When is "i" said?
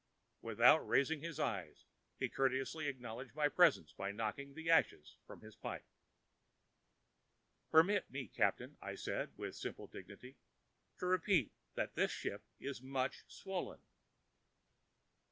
8.81-8.95